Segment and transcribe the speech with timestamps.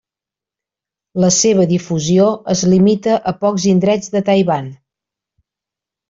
[1.23, 4.71] La seva difusió es limita a pocs indrets de Taiwan.